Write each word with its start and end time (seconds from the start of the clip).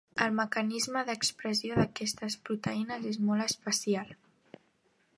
El 0.25 0.31
mecanisme 0.37 1.03
d'expressió 1.09 1.77
d'aquestes 1.81 2.39
proteïnes 2.49 3.09
és 3.13 3.23
molt 3.29 3.49
especial. 3.49 4.15